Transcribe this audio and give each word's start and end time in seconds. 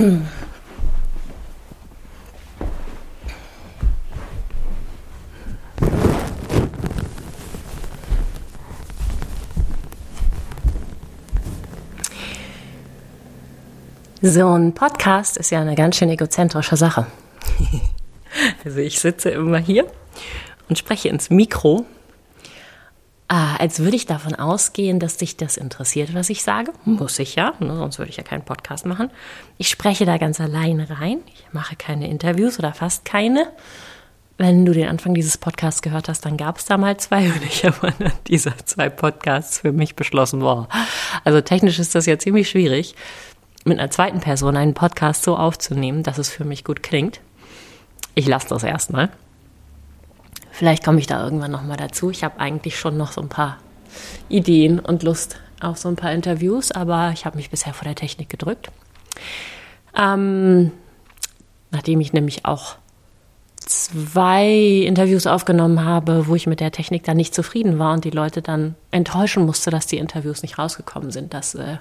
So 0.00 0.06
ein 14.48 14.72
Podcast 14.72 15.36
ist 15.36 15.50
ja 15.50 15.60
eine 15.60 15.74
ganz 15.74 15.96
schön 15.96 16.08
egozentrische 16.08 16.78
Sache. 16.78 17.06
also 18.64 18.78
ich 18.78 18.98
sitze 19.00 19.28
immer 19.28 19.58
hier 19.58 19.84
und 20.70 20.78
spreche 20.78 21.10
ins 21.10 21.28
Mikro, 21.28 21.84
als 23.36 23.78
würde 23.78 23.94
ich 23.94 24.06
davon 24.06 24.34
ausgehen, 24.34 24.98
dass 24.98 25.16
dich 25.16 25.36
das 25.36 25.56
interessiert, 25.56 26.14
was 26.14 26.30
ich 26.30 26.42
sage. 26.42 26.72
Muss 26.84 27.16
ich 27.20 27.36
ja, 27.36 27.54
ne? 27.60 27.76
sonst 27.76 27.98
würde 27.98 28.10
ich 28.10 28.16
ja 28.16 28.24
keinen 28.24 28.44
Podcast 28.44 28.86
machen. 28.86 29.08
Ich 29.56 29.68
spreche 29.68 30.04
da 30.04 30.18
ganz 30.18 30.40
alleine 30.40 30.90
rein. 30.90 31.18
Ich 31.32 31.44
mache 31.52 31.76
keine 31.76 32.08
Interviews 32.08 32.58
oder 32.58 32.72
fast 32.72 33.04
keine. 33.04 33.46
Wenn 34.36 34.66
du 34.66 34.72
den 34.72 34.88
Anfang 34.88 35.14
dieses 35.14 35.38
Podcasts 35.38 35.80
gehört 35.80 36.08
hast, 36.08 36.26
dann 36.26 36.38
gab 36.38 36.58
es 36.58 36.64
da 36.64 36.76
mal 36.76 36.96
zwei 36.96 37.26
und 37.32 37.44
ich 37.44 37.64
habe 37.64 37.92
diese 38.26 38.52
zwei 38.64 38.88
Podcasts 38.88 39.60
für 39.60 39.70
mich 39.70 39.94
beschlossen, 39.94 40.40
boah. 40.40 40.68
Also 41.22 41.40
technisch 41.40 41.78
ist 41.78 41.94
das 41.94 42.06
ja 42.06 42.18
ziemlich 42.18 42.50
schwierig 42.50 42.96
mit 43.64 43.78
einer 43.78 43.92
zweiten 43.92 44.18
Person 44.18 44.56
einen 44.56 44.74
Podcast 44.74 45.22
so 45.22 45.36
aufzunehmen, 45.36 46.02
dass 46.02 46.18
es 46.18 46.30
für 46.30 46.44
mich 46.44 46.64
gut 46.64 46.82
klingt. 46.82 47.20
Ich 48.16 48.26
lasse 48.26 48.48
das 48.48 48.64
erstmal. 48.64 49.10
Vielleicht 50.60 50.84
komme 50.84 50.98
ich 50.98 51.06
da 51.06 51.24
irgendwann 51.24 51.50
nochmal 51.52 51.78
dazu. 51.78 52.10
Ich 52.10 52.22
habe 52.22 52.38
eigentlich 52.38 52.78
schon 52.78 52.98
noch 52.98 53.12
so 53.12 53.22
ein 53.22 53.30
paar 53.30 53.56
Ideen 54.28 54.78
und 54.78 55.02
Lust 55.02 55.36
auf 55.58 55.78
so 55.78 55.88
ein 55.88 55.96
paar 55.96 56.12
Interviews, 56.12 56.70
aber 56.70 57.12
ich 57.14 57.24
habe 57.24 57.38
mich 57.38 57.48
bisher 57.48 57.72
vor 57.72 57.86
der 57.86 57.94
Technik 57.94 58.28
gedrückt. 58.28 58.70
Ähm, 59.96 60.70
nachdem 61.70 62.02
ich 62.02 62.12
nämlich 62.12 62.44
auch 62.44 62.76
zwei 63.56 64.50
Interviews 64.84 65.26
aufgenommen 65.26 65.82
habe, 65.82 66.26
wo 66.26 66.34
ich 66.34 66.46
mit 66.46 66.60
der 66.60 66.72
Technik 66.72 67.04
dann 67.04 67.16
nicht 67.16 67.34
zufrieden 67.34 67.78
war 67.78 67.94
und 67.94 68.04
die 68.04 68.10
Leute 68.10 68.42
dann 68.42 68.74
enttäuschen 68.90 69.46
musste, 69.46 69.70
dass 69.70 69.86
die 69.86 69.96
Interviews 69.96 70.42
nicht 70.42 70.58
rausgekommen 70.58 71.10
sind. 71.10 71.32
Das 71.32 71.54
äh, 71.54 71.78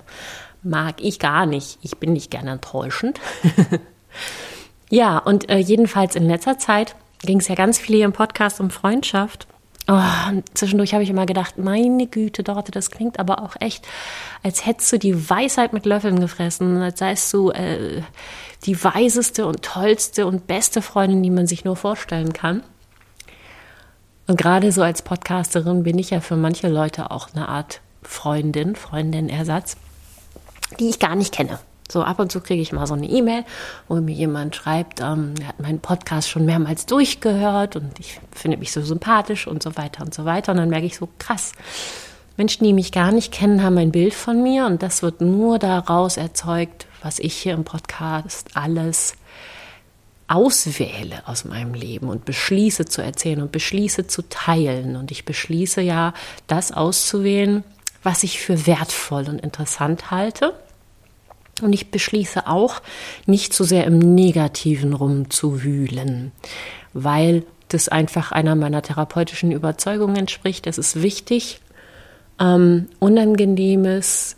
mag 0.63 1.01
ich 1.01 1.19
gar 1.19 1.45
nicht. 1.45 1.79
Ich 1.81 1.97
bin 1.97 2.13
nicht 2.13 2.31
gerne 2.31 2.51
enttäuschend. 2.51 3.19
ja, 4.89 5.17
und 5.17 5.49
äh, 5.49 5.57
jedenfalls 5.57 6.15
in 6.15 6.27
letzter 6.27 6.57
Zeit 6.57 6.95
ging 7.21 7.39
es 7.39 7.47
ja 7.47 7.55
ganz 7.55 7.77
viel 7.77 7.97
hier 7.97 8.05
im 8.05 8.13
Podcast 8.13 8.59
um 8.59 8.69
Freundschaft. 8.69 9.47
Oh, 9.87 9.99
zwischendurch 10.53 10.93
habe 10.93 11.03
ich 11.03 11.09
immer 11.09 11.25
gedacht, 11.25 11.57
meine 11.57 12.05
Güte, 12.05 12.43
Dorte, 12.43 12.71
das 12.71 12.91
klingt 12.91 13.19
aber 13.19 13.41
auch 13.41 13.55
echt, 13.59 13.87
als 14.43 14.65
hättest 14.65 14.91
du 14.93 14.99
die 14.99 15.29
Weisheit 15.29 15.73
mit 15.73 15.87
Löffeln 15.87 16.19
gefressen, 16.19 16.77
als 16.77 16.99
seist 16.99 17.33
du 17.33 17.49
äh, 17.49 18.03
die 18.65 18.83
weiseste 18.83 19.47
und 19.47 19.63
tollste 19.63 20.27
und 20.27 20.45
beste 20.45 20.83
Freundin, 20.83 21.23
die 21.23 21.31
man 21.31 21.47
sich 21.47 21.65
nur 21.65 21.75
vorstellen 21.75 22.33
kann. 22.33 22.61
Und 24.27 24.39
gerade 24.39 24.71
so 24.71 24.83
als 24.83 25.01
Podcasterin 25.01 25.81
bin 25.81 25.97
ich 25.97 26.11
ja 26.11 26.19
für 26.19 26.35
manche 26.35 26.67
Leute 26.67 27.09
auch 27.09 27.29
eine 27.33 27.49
Art 27.49 27.81
Freundin, 28.03 28.75
Freundin-Ersatz 28.75 29.75
die 30.77 30.89
ich 30.89 30.99
gar 30.99 31.15
nicht 31.15 31.33
kenne. 31.33 31.59
So 31.91 32.03
ab 32.03 32.19
und 32.19 32.31
zu 32.31 32.39
kriege 32.39 32.61
ich 32.61 32.71
mal 32.71 32.85
so 32.85 32.93
eine 32.93 33.07
E-Mail, 33.07 33.43
wo 33.87 33.95
mir 33.95 34.13
jemand 34.13 34.55
schreibt, 34.55 35.01
ähm, 35.01 35.33
er 35.41 35.47
hat 35.47 35.59
meinen 35.59 35.79
Podcast 35.79 36.29
schon 36.29 36.45
mehrmals 36.45 36.85
durchgehört 36.85 37.75
und 37.75 37.99
ich 37.99 38.19
finde 38.31 38.57
mich 38.57 38.71
so 38.71 38.81
sympathisch 38.81 39.47
und 39.47 39.63
so 39.63 39.75
weiter 39.75 40.03
und 40.03 40.13
so 40.13 40.25
weiter. 40.25 40.51
Und 40.51 40.59
dann 40.59 40.69
merke 40.69 40.85
ich 40.85 40.97
so, 40.97 41.09
krass, 41.17 41.53
Menschen, 42.37 42.63
die 42.63 42.73
mich 42.73 42.91
gar 42.91 43.11
nicht 43.11 43.33
kennen, 43.33 43.63
haben 43.63 43.77
ein 43.77 43.91
Bild 43.91 44.13
von 44.13 44.41
mir 44.43 44.65
und 44.65 44.83
das 44.83 45.01
wird 45.01 45.19
nur 45.19 45.57
daraus 45.57 46.17
erzeugt, 46.17 46.85
was 47.01 47.19
ich 47.19 47.33
hier 47.33 47.53
im 47.53 47.63
Podcast 47.63 48.49
alles 48.53 49.13
auswähle 50.27 51.23
aus 51.25 51.43
meinem 51.43 51.73
Leben 51.73 52.07
und 52.07 52.23
beschließe 52.23 52.85
zu 52.85 53.01
erzählen 53.01 53.41
und 53.41 53.51
beschließe 53.51 54.05
zu 54.05 54.21
teilen. 54.29 54.95
Und 54.95 55.09
ich 55.09 55.25
beschließe 55.25 55.81
ja, 55.81 56.13
das 56.45 56.71
auszuwählen, 56.71 57.63
was 58.03 58.21
ich 58.21 58.39
für 58.39 58.67
wertvoll 58.67 59.27
und 59.27 59.41
interessant 59.41 60.11
halte. 60.11 60.53
Und 61.61 61.73
ich 61.73 61.91
beschließe 61.91 62.47
auch, 62.47 62.81
nicht 63.25 63.53
zu 63.53 63.63
sehr 63.63 63.85
im 63.85 63.99
Negativen 63.99 64.93
rumzuwühlen, 64.93 66.31
weil 66.93 67.43
das 67.67 67.87
einfach 67.87 68.31
einer 68.31 68.55
meiner 68.55 68.81
therapeutischen 68.81 69.51
Überzeugungen 69.51 70.15
entspricht. 70.15 70.67
Es 70.67 70.77
ist 70.77 71.01
wichtig, 71.01 71.61
ähm, 72.39 72.87
Unangenehmes 72.99 74.35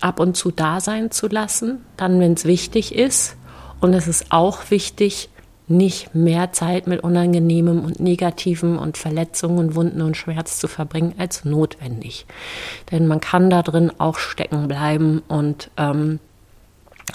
ab 0.00 0.20
und 0.20 0.36
zu 0.36 0.50
da 0.50 0.80
sein 0.80 1.10
zu 1.10 1.28
lassen, 1.28 1.84
dann, 1.96 2.20
wenn 2.20 2.34
es 2.34 2.44
wichtig 2.44 2.94
ist. 2.94 3.36
Und 3.80 3.94
es 3.94 4.08
ist 4.08 4.26
auch 4.30 4.70
wichtig, 4.70 5.28
nicht 5.66 6.14
mehr 6.14 6.52
Zeit 6.52 6.86
mit 6.86 7.02
Unangenehmem 7.02 7.84
und 7.84 7.98
Negativem 7.98 8.78
und 8.78 8.98
Verletzungen, 8.98 9.74
Wunden 9.74 10.02
und 10.02 10.16
Schmerz 10.16 10.58
zu 10.58 10.68
verbringen 10.68 11.14
als 11.16 11.44
notwendig. 11.44 12.26
Denn 12.90 13.06
man 13.06 13.20
kann 13.20 13.48
da 13.48 13.62
drin 13.62 13.90
auch 13.98 14.18
stecken 14.18 14.68
bleiben 14.68 15.22
und 15.26 15.70
ähm, 15.76 16.20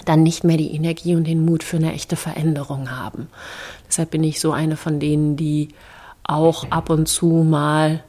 dann 0.04 0.22
nicht 0.22 0.44
mehr 0.44 0.56
die 0.56 0.74
Energie 0.74 1.14
und 1.14 1.26
den 1.26 1.44
Mut 1.44 1.62
für 1.62 1.76
eine 1.76 1.92
echte 1.92 2.16
Veränderung 2.16 2.90
haben. 2.90 3.28
Deshalb 3.86 4.10
bin 4.10 4.24
ich 4.24 4.40
so 4.40 4.52
eine 4.52 4.76
von 4.76 4.98
denen, 4.98 5.36
die 5.36 5.68
auch 6.24 6.70
ab 6.70 6.90
und 6.90 7.06
zu 7.06 7.26
mal 7.26 8.02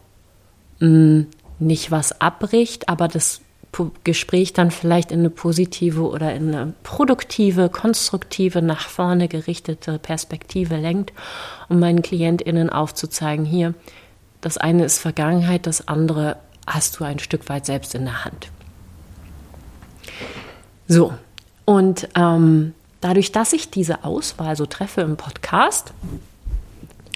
mh, 0.79 0.87
hm, 0.87 1.27
nicht 1.59 1.91
was 1.91 2.19
abbricht, 2.19 2.89
aber 2.89 3.07
das 3.07 3.41
Gespräch 4.03 4.53
dann 4.53 4.69
vielleicht 4.69 5.11
in 5.11 5.19
eine 5.19 5.29
positive 5.29 6.01
oder 6.01 6.33
in 6.33 6.53
eine 6.53 6.73
produktive, 6.83 7.69
konstruktive, 7.69 8.61
nach 8.61 8.89
vorne 8.89 9.27
gerichtete 9.27 9.97
Perspektive 9.97 10.75
lenkt, 10.75 11.13
um 11.69 11.79
meinen 11.79 12.01
KlientInnen 12.01 12.69
aufzuzeigen, 12.69 13.45
hier, 13.45 13.73
das 14.41 14.57
eine 14.57 14.83
ist 14.83 14.99
Vergangenheit, 14.99 15.67
das 15.67 15.87
andere 15.87 16.37
hast 16.67 16.99
du 16.99 17.03
ein 17.03 17.19
Stück 17.19 17.47
weit 17.47 17.65
selbst 17.65 17.95
in 17.95 18.05
der 18.05 18.25
Hand. 18.25 18.49
So, 20.87 21.13
und 21.65 22.09
ähm, 22.15 22.73
dadurch, 22.99 23.31
dass 23.31 23.53
ich 23.53 23.69
diese 23.69 24.03
Auswahl 24.03 24.55
so 24.55 24.65
treffe 24.65 25.01
im 25.01 25.15
Podcast, 25.15 25.93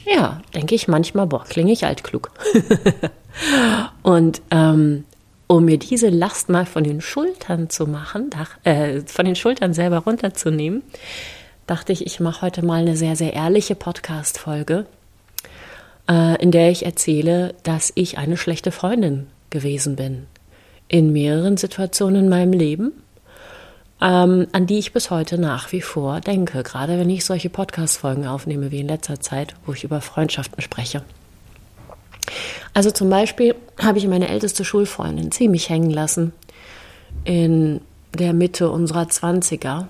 ja, 0.06 0.42
denke 0.54 0.76
ich 0.76 0.88
manchmal, 0.88 1.28
boah, 1.28 1.44
klinge 1.44 1.72
ich 1.72 1.86
altklug. 1.86 2.32
und 4.04 4.42
ähm, 4.52 5.04
um 5.48 5.66
mir 5.66 5.78
diese 5.78 6.10
Last 6.10 6.50
mal 6.50 6.66
von 6.66 6.84
den 6.84 7.02
Schultern 7.02 7.70
zu 7.70 7.86
machen, 7.86 8.30
äh, 8.64 9.02
von 9.02 9.26
den 9.26 9.36
Schultern 9.36 9.74
selber 9.74 10.00
runterzunehmen, 10.00 10.84
dachte 11.68 11.94
ich, 11.94 12.06
ich 12.06 12.20
mache 12.20 12.42
heute 12.42 12.64
mal 12.64 12.82
eine 12.82 12.96
sehr, 12.96 13.16
sehr 13.16 13.34
ehrliche 13.34 13.76
Podcast-Folge, 13.76 14.86
äh, 16.10 16.42
in 16.42 16.52
der 16.52 16.72
ich 16.72 16.86
erzähle, 16.86 17.56
dass 17.64 17.92
ich 17.96 18.18
eine 18.18 18.38
schlechte 18.38 18.72
Freundin 18.72 19.28
gewesen 19.50 19.96
bin. 19.96 20.28
In 20.88 21.12
mehreren 21.12 21.58
Situationen 21.58 22.26
in 22.26 22.30
meinem 22.30 22.54
Leben, 22.54 22.92
ähm, 24.02 24.48
an 24.52 24.68
die 24.68 24.78
ich 24.78 24.94
bis 24.94 25.10
heute 25.10 25.38
nach 25.38 25.72
wie 25.72 25.82
vor 25.82 26.22
denke, 26.22 26.64
gerade 26.64 27.00
wenn 27.00 27.10
ich 27.10 27.26
solche 27.26 27.50
Podcast-Folgen 27.50 28.28
aufnehme 28.28 28.72
wie 28.72 28.82
in 28.82 28.88
letzter 28.88 29.20
Zeit, 29.20 29.56
wo 29.66 29.74
ich 29.74 29.84
über 29.84 30.02
Freundschaften 30.02 30.62
spreche. 30.62 31.04
Also 32.76 32.92
zum 32.92 33.10
Beispiel 33.10 33.56
habe 33.82 33.98
ich 33.98 34.06
meine 34.06 34.28
älteste 34.28 34.66
Schulfreundin 34.66 35.32
ziemlich 35.32 35.70
hängen 35.70 35.90
lassen 35.90 36.34
in 37.24 37.80
der 38.14 38.34
Mitte 38.34 38.70
unserer 38.70 39.08
Zwanziger. 39.08 39.88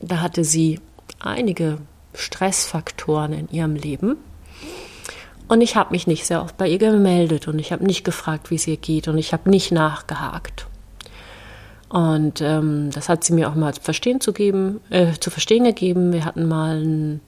Da 0.00 0.20
hatte 0.20 0.44
sie 0.44 0.78
einige 1.18 1.78
Stressfaktoren 2.14 3.32
in 3.32 3.48
ihrem 3.50 3.74
Leben. 3.74 4.16
Und 5.48 5.60
ich 5.60 5.74
habe 5.74 5.90
mich 5.90 6.06
nicht 6.06 6.24
sehr 6.24 6.40
oft 6.40 6.56
bei 6.56 6.68
ihr 6.68 6.78
gemeldet 6.78 7.48
und 7.48 7.58
ich 7.58 7.72
habe 7.72 7.84
nicht 7.84 8.04
gefragt, 8.04 8.52
wie 8.52 8.54
es 8.54 8.66
ihr 8.68 8.76
geht 8.76 9.08
und 9.08 9.18
ich 9.18 9.32
habe 9.32 9.50
nicht 9.50 9.72
nachgehakt. 9.72 10.68
Und 11.88 12.40
ähm, 12.40 12.90
das 12.92 13.08
hat 13.08 13.24
sie 13.24 13.32
mir 13.32 13.50
auch 13.50 13.56
mal 13.56 13.72
verstehen, 13.72 14.20
zu, 14.20 14.32
geben, 14.32 14.80
äh, 14.90 15.14
zu 15.18 15.30
verstehen 15.30 15.64
gegeben. 15.64 16.12
Wir 16.12 16.24
hatten 16.24 16.46
mal 16.46 16.80
ein 16.80 17.20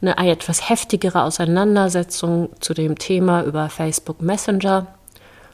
eine 0.00 0.16
etwas 0.30 0.68
heftigere 0.68 1.22
Auseinandersetzung 1.22 2.50
zu 2.60 2.74
dem 2.74 2.98
Thema 2.98 3.42
über 3.42 3.68
Facebook 3.68 4.20
Messenger, 4.20 4.86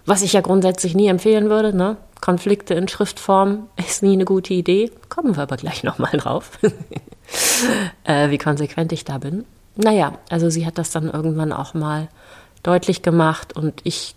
was 0.05 0.23
ich 0.23 0.33
ja 0.33 0.41
grundsätzlich 0.41 0.95
nie 0.95 1.07
empfehlen 1.09 1.49
würde. 1.49 1.77
Ne? 1.77 1.97
Konflikte 2.21 2.75
in 2.75 2.89
Schriftform 2.89 3.69
ist 3.77 4.03
nie 4.03 4.15
eine 4.15 4.25
gute 4.25 4.55
Idee. 4.55 4.91
Kommen 5.09 5.37
wir 5.37 5.43
aber 5.43 5.57
gleich 5.57 5.85
nochmal 5.85 6.13
drauf, 6.13 6.59
äh, 8.05 8.31
wie 8.31 8.39
konsequent 8.39 8.93
ich 8.93 9.05
da 9.05 9.19
bin. 9.19 9.45
Naja, 9.77 10.19
also 10.29 10.51
sie 10.51 10.67
hat 10.67 10.77
das 10.77 10.91
dann 10.91 11.09
irgendwann 11.09 11.53
auch 11.53 11.73
mal 11.73 12.09
deutlich 12.63 13.03
gemacht 13.03 13.57
und 13.57 13.81
ich 13.85 14.15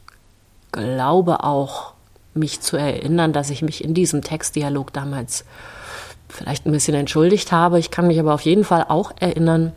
glaube 0.71 1.43
auch, 1.43 1.93
mich 2.33 2.59
zu 2.59 2.75
erinnern, 2.75 3.31
dass 3.31 3.49
ich 3.49 3.61
mich 3.61 3.81
in 3.81 3.93
diesem 3.93 4.21
Textdialog 4.21 4.91
damals 4.91 5.45
vielleicht 6.27 6.65
ein 6.65 6.71
bisschen 6.71 6.95
entschuldigt 6.95 7.53
habe. 7.53 7.79
Ich 7.79 7.91
kann 7.91 8.07
mich 8.07 8.19
aber 8.19 8.33
auf 8.33 8.41
jeden 8.41 8.65
Fall 8.65 8.85
auch 8.89 9.13
erinnern, 9.19 9.71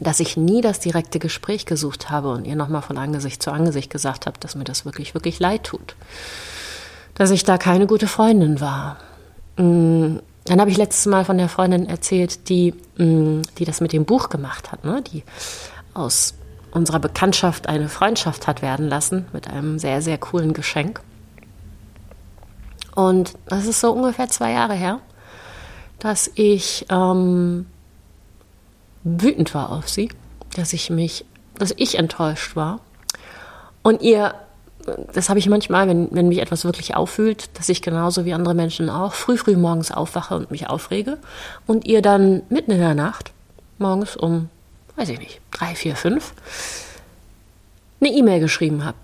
dass 0.00 0.20
ich 0.20 0.36
nie 0.36 0.60
das 0.60 0.80
direkte 0.80 1.18
Gespräch 1.18 1.66
gesucht 1.66 2.10
habe 2.10 2.30
und 2.30 2.46
ihr 2.46 2.56
nochmal 2.56 2.82
von 2.82 2.96
Angesicht 2.96 3.42
zu 3.42 3.50
Angesicht 3.50 3.90
gesagt 3.90 4.26
habe, 4.26 4.38
dass 4.40 4.54
mir 4.54 4.64
das 4.64 4.84
wirklich, 4.84 5.14
wirklich 5.14 5.38
leid 5.38 5.64
tut. 5.64 5.96
Dass 7.14 7.30
ich 7.30 7.44
da 7.44 7.58
keine 7.58 7.86
gute 7.86 8.06
Freundin 8.06 8.60
war. 8.60 8.96
Mm, 9.56 10.16
dann 10.44 10.60
habe 10.60 10.70
ich 10.70 10.78
letztes 10.78 11.06
Mal 11.06 11.24
von 11.24 11.36
der 11.36 11.48
Freundin 11.48 11.86
erzählt, 11.86 12.48
die, 12.48 12.72
mm, 12.96 13.42
die 13.58 13.64
das 13.64 13.80
mit 13.80 13.92
dem 13.92 14.06
Buch 14.06 14.30
gemacht 14.30 14.72
hat, 14.72 14.84
ne? 14.84 15.02
die 15.02 15.24
aus 15.92 16.34
unserer 16.72 16.98
Bekanntschaft 16.98 17.68
eine 17.68 17.90
Freundschaft 17.90 18.46
hat 18.46 18.62
werden 18.62 18.88
lassen 18.88 19.26
mit 19.34 19.46
einem 19.48 19.78
sehr, 19.78 20.00
sehr 20.00 20.16
coolen 20.16 20.54
Geschenk. 20.54 21.02
Und 22.94 23.34
das 23.46 23.66
ist 23.66 23.80
so 23.80 23.92
ungefähr 23.92 24.28
zwei 24.28 24.52
Jahre 24.52 24.74
her, 24.74 25.00
dass 25.98 26.30
ich 26.34 26.86
ähm, 26.90 27.66
wütend 29.04 29.54
war 29.54 29.70
auf 29.70 29.88
sie, 29.88 30.08
dass 30.54 30.72
ich 30.72 30.90
mich, 30.90 31.24
dass 31.56 31.74
ich 31.76 31.98
enttäuscht 31.98 32.56
war. 32.56 32.80
Und 33.82 34.02
ihr, 34.02 34.34
das 35.12 35.28
habe 35.28 35.38
ich 35.38 35.48
manchmal, 35.48 35.88
wenn, 35.88 36.08
wenn 36.12 36.28
mich 36.28 36.38
etwas 36.38 36.64
wirklich 36.64 36.94
auffühlt, 36.94 37.50
dass 37.58 37.68
ich 37.68 37.82
genauso 37.82 38.24
wie 38.24 38.34
andere 38.34 38.54
Menschen 38.54 38.90
auch 38.90 39.14
früh, 39.14 39.36
früh 39.36 39.56
morgens 39.56 39.90
aufwache 39.90 40.36
und 40.36 40.50
mich 40.50 40.68
aufrege 40.68 41.18
und 41.66 41.84
ihr 41.84 42.02
dann 42.02 42.42
mitten 42.48 42.70
in 42.70 42.78
der 42.78 42.94
Nacht, 42.94 43.32
morgens 43.78 44.16
um, 44.16 44.48
weiß 44.96 45.08
ich 45.08 45.18
nicht, 45.18 45.40
drei, 45.50 45.74
vier, 45.74 45.96
fünf, 45.96 46.32
eine 48.00 48.10
E-Mail 48.10 48.40
geschrieben 48.40 48.84
habe 48.84 48.96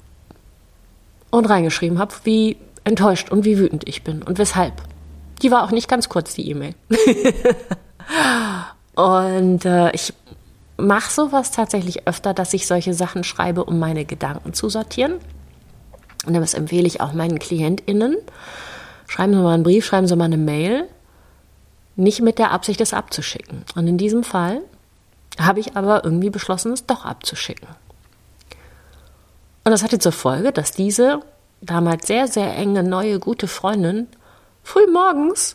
und 1.30 1.46
reingeschrieben 1.46 1.98
habe, 1.98 2.14
wie 2.24 2.56
enttäuscht 2.84 3.30
und 3.30 3.44
wie 3.44 3.58
wütend 3.58 3.86
ich 3.86 4.02
bin 4.02 4.22
und 4.22 4.38
weshalb. 4.38 4.74
Die 5.42 5.50
war 5.50 5.62
auch 5.62 5.70
nicht 5.70 5.88
ganz 5.88 6.08
kurz, 6.08 6.34
die 6.34 6.50
E-Mail. 6.50 6.74
und 8.98 9.64
äh, 9.64 9.92
ich 9.92 10.12
mache 10.76 11.08
sowas 11.08 11.52
tatsächlich 11.52 12.08
öfter, 12.08 12.34
dass 12.34 12.52
ich 12.52 12.66
solche 12.66 12.94
Sachen 12.94 13.22
schreibe, 13.22 13.62
um 13.62 13.78
meine 13.78 14.04
Gedanken 14.04 14.54
zu 14.54 14.68
sortieren. 14.68 15.20
Und 16.26 16.34
das 16.34 16.52
empfehle 16.52 16.88
ich 16.88 17.00
auch 17.00 17.12
meinen 17.12 17.38
KlientInnen. 17.38 18.16
Schreiben 19.06 19.34
Sie 19.34 19.38
mal 19.38 19.54
einen 19.54 19.62
Brief, 19.62 19.86
schreiben 19.86 20.08
Sie 20.08 20.16
mal 20.16 20.24
eine 20.24 20.36
Mail. 20.36 20.88
Nicht 21.94 22.22
mit 22.22 22.40
der 22.40 22.50
Absicht, 22.50 22.80
es 22.80 22.92
abzuschicken. 22.92 23.64
Und 23.76 23.86
in 23.86 23.98
diesem 23.98 24.24
Fall 24.24 24.62
habe 25.38 25.60
ich 25.60 25.76
aber 25.76 26.02
irgendwie 26.02 26.30
beschlossen, 26.30 26.72
es 26.72 26.84
doch 26.84 27.04
abzuschicken. 27.04 27.68
Und 29.62 29.70
das 29.70 29.84
hatte 29.84 30.00
zur 30.00 30.10
Folge, 30.10 30.50
dass 30.50 30.72
diese 30.72 31.20
damals 31.60 32.08
sehr, 32.08 32.26
sehr 32.26 32.52
enge, 32.56 32.82
neue, 32.82 33.20
gute 33.20 33.46
Freundin 33.46 34.08
früh 34.64 34.90
morgens 34.92 35.54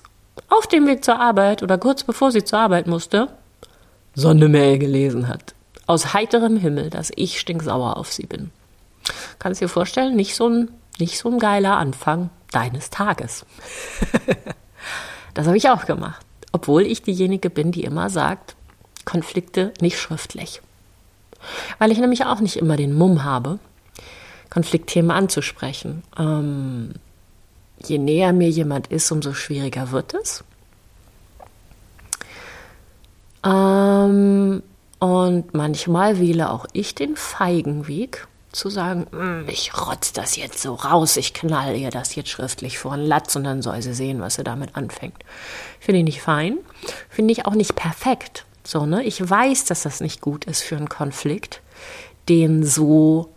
auf 0.49 0.67
dem 0.67 0.87
Weg 0.87 1.03
zur 1.03 1.19
Arbeit 1.19 1.63
oder 1.63 1.77
kurz 1.77 2.03
bevor 2.03 2.31
sie 2.31 2.43
zur 2.43 2.59
Arbeit 2.59 2.87
musste, 2.87 3.29
so 4.15 4.29
eine 4.29 4.77
gelesen 4.77 5.27
hat. 5.27 5.53
Aus 5.85 6.13
heiterem 6.13 6.57
Himmel, 6.57 6.89
dass 6.89 7.11
ich 7.15 7.39
stinksauer 7.39 7.97
auf 7.97 8.11
sie 8.11 8.25
bin. 8.25 8.51
Kannst 9.39 9.61
dir 9.61 9.69
vorstellen, 9.69 10.15
nicht 10.15 10.35
so 10.35 10.47
ein, 10.47 10.71
nicht 10.99 11.17
so 11.17 11.29
ein 11.29 11.39
geiler 11.39 11.77
Anfang 11.77 12.29
deines 12.51 12.89
Tages. 12.89 13.45
das 15.33 15.47
habe 15.47 15.57
ich 15.57 15.69
auch 15.69 15.85
gemacht. 15.85 16.25
Obwohl 16.51 16.83
ich 16.83 17.01
diejenige 17.01 17.49
bin, 17.49 17.71
die 17.71 17.83
immer 17.83 18.09
sagt, 18.09 18.55
Konflikte 19.05 19.73
nicht 19.81 19.99
schriftlich. 19.99 20.61
Weil 21.79 21.91
ich 21.91 21.97
nämlich 21.97 22.25
auch 22.25 22.39
nicht 22.39 22.55
immer 22.55 22.77
den 22.77 22.93
Mumm 22.93 23.23
habe, 23.23 23.59
Konfliktthemen 24.49 25.11
anzusprechen. 25.11 26.03
Ähm, 26.17 26.93
je 27.87 27.97
näher 27.97 28.33
mir 28.33 28.49
jemand 28.49 28.87
ist, 28.87 29.11
umso 29.11 29.33
schwieriger 29.33 29.91
wird 29.91 30.13
es. 30.13 30.43
Ähm, 33.45 34.63
und 34.99 35.53
manchmal 35.53 36.19
wähle 36.19 36.49
auch 36.49 36.65
ich 36.73 36.95
den 36.95 37.15
feigen 37.15 37.87
Weg, 37.87 38.27
zu 38.53 38.69
sagen, 38.69 39.07
hm, 39.11 39.45
ich 39.49 39.73
rotz 39.75 40.13
das 40.13 40.35
jetzt 40.37 40.61
so 40.61 40.75
raus, 40.75 41.17
ich 41.17 41.33
knall 41.33 41.75
ihr 41.75 41.89
das 41.89 42.15
jetzt 42.15 42.29
schriftlich 42.29 42.77
vor 42.77 42.95
den 42.95 43.05
Latz 43.05 43.35
und 43.35 43.43
dann 43.43 43.61
soll 43.61 43.81
sie 43.81 43.93
sehen, 43.93 44.21
was 44.21 44.35
sie 44.35 44.43
damit 44.43 44.75
anfängt. 44.75 45.17
Finde 45.79 45.99
ich 45.99 46.05
nicht 46.05 46.21
fein, 46.21 46.59
finde 47.09 47.31
ich 47.33 47.45
auch 47.45 47.55
nicht 47.55 47.75
perfekt. 47.75 48.45
So, 48.63 48.85
ne? 48.85 49.03
Ich 49.03 49.27
weiß, 49.27 49.65
dass 49.65 49.83
das 49.83 49.99
nicht 49.99 50.21
gut 50.21 50.45
ist 50.45 50.61
für 50.61 50.77
einen 50.77 50.87
Konflikt, 50.87 51.61
den 52.29 52.63
so 52.63 53.33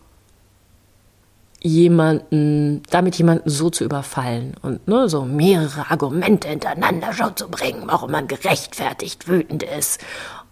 jemanden, 1.66 2.82
damit 2.90 3.16
jemanden 3.16 3.50
so 3.50 3.70
zu 3.70 3.84
überfallen 3.84 4.54
und 4.62 4.86
ne, 4.88 5.08
so 5.08 5.24
mehrere 5.24 5.90
Argumente 5.90 6.48
hintereinander 6.48 7.12
schon 7.12 7.36
zu 7.36 7.48
bringen, 7.48 7.82
warum 7.86 8.12
man 8.12 8.28
gerechtfertigt 8.28 9.28
wütend 9.28 9.62
ist 9.62 10.00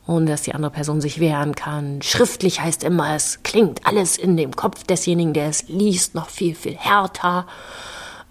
und 0.06 0.26
dass 0.26 0.42
die 0.42 0.54
andere 0.54 0.70
Person 0.70 1.00
sich 1.00 1.20
wehren 1.20 1.54
kann. 1.54 2.02
Schriftlich 2.02 2.60
heißt 2.60 2.84
immer, 2.84 3.14
es 3.14 3.42
klingt 3.42 3.86
alles 3.86 4.18
in 4.18 4.36
dem 4.36 4.54
Kopf 4.54 4.84
desjenigen, 4.84 5.32
der 5.32 5.48
es 5.48 5.68
liest, 5.68 6.14
noch 6.14 6.28
viel, 6.28 6.54
viel 6.54 6.76
härter. 6.76 7.46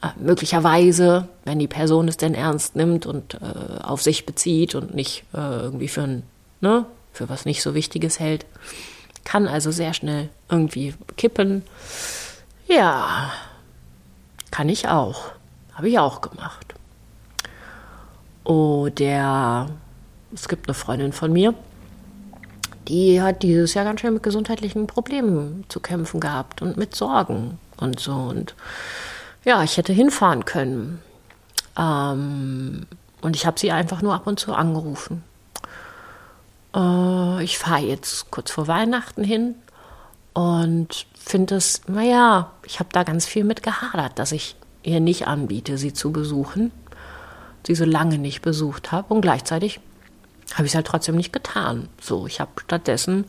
Äh, 0.02 0.08
möglicherweise, 0.20 1.28
wenn 1.46 1.60
die 1.60 1.68
Person 1.68 2.08
es 2.08 2.18
denn 2.18 2.36
ernst 2.36 2.76
nimmt 2.76 3.06
und 3.06 3.36
äh, 3.36 3.82
auf 3.82 4.02
sich 4.02 4.26
bezieht 4.26 4.76
und 4.76 4.94
nicht 4.94 5.24
äh, 5.34 5.38
irgendwie 5.38 5.88
für 5.88 6.04
ein, 6.04 6.24
ne, 6.62 6.86
für 7.12 7.30
was 7.30 7.46
nicht 7.46 7.64
so 7.64 7.74
Wichtiges 7.74 8.20
hält, 8.20 8.46
kann 9.24 9.48
also 9.48 9.72
sehr 9.72 9.94
schnell 9.94 10.30
irgendwie 10.50 10.94
kippen. 11.18 11.64
Ja, 12.68 13.32
kann 14.52 14.70
ich 14.70 14.88
auch. 14.88 15.32
Habe 15.74 15.90
ich 15.90 16.00
auch 16.00 16.22
gemacht. 16.22 16.74
Oder 18.44 19.70
es 20.34 20.48
gibt 20.48 20.68
eine 20.68 20.74
Freundin 20.74 21.14
von 21.14 21.32
mir, 21.32 21.54
die 22.88 23.22
hat 23.22 23.44
dieses 23.44 23.74
Jahr 23.74 23.86
ganz 23.86 24.02
schön 24.02 24.14
mit 24.14 24.24
gesundheitlichen 24.24 24.88
Problemen 24.88 25.64
zu 25.70 25.80
kämpfen 25.80 26.20
gehabt 26.20 26.62
und 26.62 26.76
mit 26.76 26.96
Sorgen 26.96 27.58
und 27.78 28.00
so. 28.00 28.14
Und 28.14 28.56
ja, 29.46 29.64
ich 29.64 29.78
hätte 29.78 29.94
hinfahren 29.94 30.46
können. 30.46 31.02
Ähm, 31.78 32.86
und 33.22 33.36
ich 33.36 33.46
habe 33.46 33.60
sie 33.60 33.72
einfach 33.72 34.02
nur 34.02 34.14
ab 34.14 34.28
und 34.28 34.40
zu 34.40 34.54
angerufen. 34.54 35.24
Äh, 36.76 37.44
ich 37.44 37.58
fahre 37.58 37.82
jetzt 37.82 38.30
kurz 38.32 38.52
vor 38.52 38.68
Weihnachten 38.68 39.24
hin 39.24 39.56
und 40.34 41.06
finde 41.18 41.56
es, 41.56 41.82
naja, 41.88 42.52
ich 42.66 42.80
habe 42.80 42.90
da 42.92 43.04
ganz 43.04 43.26
viel 43.26 43.44
mit 43.44 43.64
gehadert, 43.64 44.18
dass 44.20 44.32
ich 44.32 44.56
ihr 44.84 45.00
nicht 45.00 45.28
anbiete, 45.28 45.78
sie 45.78 45.94
zu 45.94 46.12
besuchen, 46.12 46.72
sie 47.66 47.76
so 47.76 47.86
lange 47.86 48.18
nicht 48.18 48.42
besucht 48.42 48.92
habe 48.92 49.14
und 49.14 49.22
gleichzeitig 49.22 49.80
habe 50.56 50.66
ich 50.66 50.72
es 50.72 50.76
halt 50.76 50.88
trotzdem 50.88 51.16
nicht 51.16 51.34
getan. 51.34 51.88
So, 52.02 52.28
ich 52.28 52.40
habe 52.40 52.52
stattdessen 52.64 53.26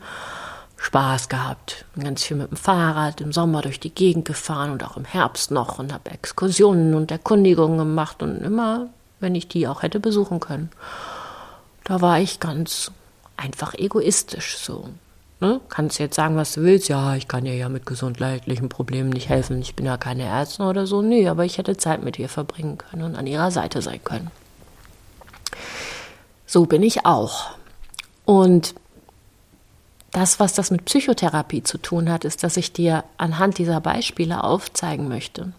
Spaß 0.77 1.29
gehabt, 1.29 1.85
ganz 1.97 2.23
viel 2.23 2.37
mit 2.37 2.51
dem 2.51 2.57
Fahrrad 2.57 3.21
im 3.21 3.31
Sommer 3.31 3.61
durch 3.61 3.79
die 3.79 3.93
Gegend 3.93 4.25
gefahren 4.25 4.71
und 4.71 4.83
auch 4.83 4.97
im 4.97 5.05
Herbst 5.05 5.51
noch 5.51 5.79
und 5.79 5.93
habe 5.93 6.11
Exkursionen 6.11 6.93
und 6.93 7.11
Erkundigungen 7.11 7.77
gemacht 7.77 8.21
und 8.21 8.41
immer, 8.41 8.89
wenn 9.19 9.35
ich 9.35 9.47
die 9.47 9.67
auch 9.67 9.83
hätte 9.83 9.99
besuchen 9.99 10.39
können. 10.39 10.69
Da 11.85 12.01
war 12.01 12.19
ich 12.19 12.39
ganz 12.39 12.91
einfach 13.37 13.73
egoistisch 13.73 14.57
so. 14.57 14.89
Ne? 15.41 15.59
Kannst 15.69 15.99
jetzt 15.99 16.15
sagen, 16.15 16.37
was 16.37 16.53
du 16.53 16.61
willst. 16.61 16.87
Ja, 16.87 17.15
ich 17.15 17.27
kann 17.27 17.43
dir 17.43 17.55
ja 17.55 17.67
mit 17.67 17.85
gesundheitlichen 17.85 18.69
Problemen 18.69 19.09
nicht 19.09 19.29
helfen. 19.29 19.59
Ich 19.59 19.75
bin 19.75 19.85
ja 19.85 19.97
keine 19.97 20.23
Ärztin 20.23 20.65
oder 20.65 20.87
so. 20.87 21.01
Nee, 21.01 21.27
aber 21.27 21.43
ich 21.43 21.57
hätte 21.57 21.75
Zeit 21.77 22.03
mit 22.03 22.17
ihr 22.17 22.29
verbringen 22.29 22.77
können 22.77 23.03
und 23.03 23.15
an 23.15 23.27
ihrer 23.27 23.51
Seite 23.51 23.81
sein 23.81 24.01
können. 24.03 24.31
So 26.45 26.65
bin 26.65 26.83
ich 26.83 27.05
auch. 27.05 27.51
Und 28.23 28.75
das, 30.11 30.39
was 30.39 30.53
das 30.53 30.71
mit 30.71 30.85
Psychotherapie 30.85 31.63
zu 31.63 31.77
tun 31.77 32.09
hat, 32.09 32.23
ist, 32.23 32.43
dass 32.43 32.55
ich 32.55 32.71
dir 32.71 33.03
anhand 33.17 33.57
dieser 33.57 33.81
Beispiele 33.81 34.43
aufzeigen 34.43 35.09
möchte. 35.09 35.51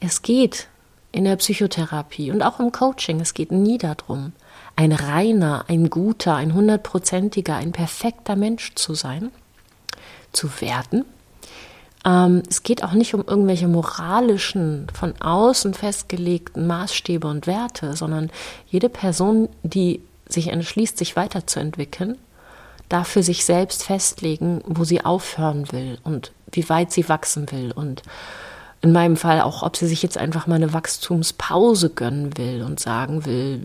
Es 0.00 0.22
geht 0.22 0.68
in 1.12 1.24
der 1.24 1.36
Psychotherapie 1.36 2.30
und 2.30 2.42
auch 2.42 2.58
im 2.58 2.72
Coaching, 2.72 3.20
es 3.20 3.34
geht 3.34 3.52
nie 3.52 3.76
darum, 3.76 4.32
ein 4.76 4.92
reiner, 4.92 5.64
ein 5.68 5.88
guter, 5.90 6.36
ein 6.36 6.54
hundertprozentiger, 6.54 7.56
ein 7.56 7.72
perfekter 7.72 8.36
Mensch 8.36 8.74
zu 8.74 8.94
sein, 8.94 9.30
zu 10.32 10.60
werden. 10.60 11.06
Ähm, 12.04 12.42
es 12.48 12.62
geht 12.62 12.84
auch 12.84 12.92
nicht 12.92 13.14
um 13.14 13.24
irgendwelche 13.26 13.68
moralischen, 13.68 14.86
von 14.92 15.14
außen 15.20 15.74
festgelegten 15.74 16.66
Maßstäbe 16.66 17.26
und 17.26 17.46
Werte, 17.46 17.96
sondern 17.96 18.30
jede 18.68 18.90
Person, 18.90 19.48
die 19.62 20.02
sich 20.28 20.48
entschließt, 20.48 20.98
sich 20.98 21.16
weiterzuentwickeln, 21.16 22.18
darf 22.88 23.08
für 23.08 23.22
sich 23.22 23.44
selbst 23.44 23.82
festlegen, 23.82 24.62
wo 24.66 24.84
sie 24.84 25.04
aufhören 25.04 25.72
will 25.72 25.98
und 26.04 26.32
wie 26.52 26.68
weit 26.68 26.92
sie 26.92 27.08
wachsen 27.08 27.50
will 27.50 27.72
und 27.72 28.02
in 28.82 28.92
meinem 28.92 29.16
Fall 29.16 29.40
auch, 29.40 29.62
ob 29.62 29.76
sie 29.76 29.86
sich 29.86 30.02
jetzt 30.02 30.18
einfach 30.18 30.46
mal 30.46 30.56
eine 30.56 30.72
Wachstumspause 30.72 31.90
gönnen 31.90 32.36
will 32.36 32.62
und 32.62 32.78
sagen 32.78 33.24
will, 33.24 33.62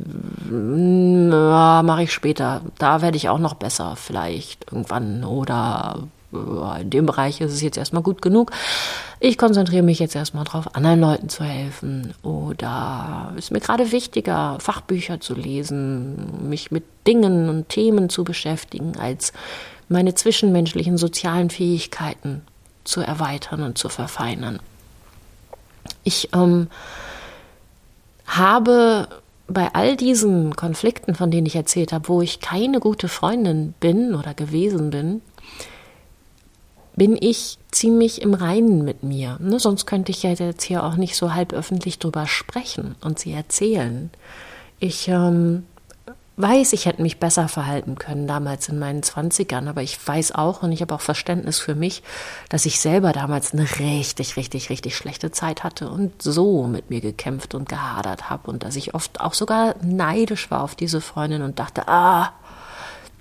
ja, 1.31 1.83
mache 1.83 2.03
ich 2.03 2.13
später, 2.13 2.61
da 2.77 3.01
werde 3.01 3.17
ich 3.17 3.29
auch 3.29 3.39
noch 3.39 3.55
besser 3.55 3.95
vielleicht 3.95 4.71
irgendwann 4.71 5.23
oder 5.23 6.07
in 6.79 6.89
dem 6.89 7.05
Bereich 7.05 7.41
ist 7.41 7.51
es 7.51 7.61
jetzt 7.61 7.77
erstmal 7.77 8.03
gut 8.03 8.21
genug. 8.21 8.51
Ich 9.19 9.37
konzentriere 9.37 9.83
mich 9.83 9.99
jetzt 9.99 10.15
erstmal 10.15 10.45
darauf, 10.45 10.75
anderen 10.75 11.01
Leuten 11.01 11.29
zu 11.29 11.43
helfen. 11.43 12.13
Oder 12.23 13.33
ist 13.35 13.51
mir 13.51 13.59
gerade 13.59 13.91
wichtiger, 13.91 14.57
Fachbücher 14.59 15.19
zu 15.19 15.35
lesen, 15.35 16.49
mich 16.49 16.71
mit 16.71 16.85
Dingen 17.05 17.49
und 17.49 17.69
Themen 17.69 18.09
zu 18.09 18.23
beschäftigen, 18.23 18.97
als 18.97 19.33
meine 19.89 20.15
zwischenmenschlichen 20.15 20.97
sozialen 20.97 21.49
Fähigkeiten 21.49 22.43
zu 22.83 23.01
erweitern 23.01 23.61
und 23.63 23.77
zu 23.77 23.89
verfeinern. 23.89 24.59
Ich 26.03 26.29
ähm, 26.33 26.67
habe 28.25 29.07
bei 29.47 29.73
all 29.73 29.97
diesen 29.97 30.55
Konflikten, 30.55 31.15
von 31.15 31.31
denen 31.31 31.47
ich 31.47 31.55
erzählt 31.55 31.91
habe, 31.91 32.07
wo 32.07 32.21
ich 32.21 32.39
keine 32.39 32.79
gute 32.79 33.07
Freundin 33.07 33.73
bin 33.79 34.15
oder 34.15 34.33
gewesen 34.33 34.89
bin, 34.89 35.21
bin 36.95 37.17
ich 37.19 37.57
ziemlich 37.71 38.21
im 38.21 38.33
Reinen 38.33 38.83
mit 38.83 39.03
mir. 39.03 39.37
Ne? 39.39 39.59
Sonst 39.59 39.85
könnte 39.85 40.11
ich 40.11 40.23
ja 40.23 40.31
jetzt 40.31 40.63
hier 40.63 40.83
auch 40.83 40.95
nicht 40.95 41.15
so 41.15 41.33
halb 41.33 41.53
öffentlich 41.53 41.99
drüber 41.99 42.27
sprechen 42.27 42.95
und 43.01 43.19
sie 43.19 43.31
erzählen. 43.31 44.09
Ich 44.79 45.07
ähm, 45.07 45.63
weiß, 46.37 46.73
ich 46.73 46.85
hätte 46.85 47.01
mich 47.01 47.19
besser 47.19 47.47
verhalten 47.47 47.95
können 47.95 48.27
damals 48.27 48.69
in 48.69 48.79
meinen 48.79 49.03
Zwanzigern, 49.03 49.67
aber 49.67 49.81
ich 49.83 49.99
weiß 50.05 50.33
auch 50.33 50.63
und 50.63 50.71
ich 50.71 50.81
habe 50.81 50.95
auch 50.95 51.01
Verständnis 51.01 51.59
für 51.59 51.75
mich, 51.75 52.03
dass 52.49 52.65
ich 52.65 52.79
selber 52.79 53.11
damals 53.11 53.53
eine 53.53 53.67
richtig, 53.79 54.37
richtig, 54.37 54.69
richtig 54.69 54.95
schlechte 54.95 55.31
Zeit 55.31 55.63
hatte 55.63 55.89
und 55.89 56.21
so 56.21 56.67
mit 56.67 56.89
mir 56.89 57.01
gekämpft 57.01 57.53
und 57.53 57.69
gehadert 57.69 58.29
habe 58.29 58.49
und 58.49 58.63
dass 58.63 58.75
ich 58.75 58.95
oft 58.95 59.21
auch 59.21 59.33
sogar 59.33 59.75
neidisch 59.83 60.49
war 60.49 60.63
auf 60.63 60.75
diese 60.75 61.01
Freundin 61.01 61.41
und 61.41 61.59
dachte, 61.59 61.87
ah, 61.87 62.31